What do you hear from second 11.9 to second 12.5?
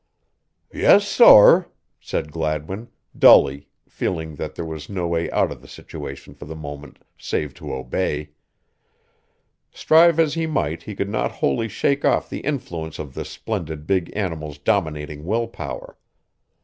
off the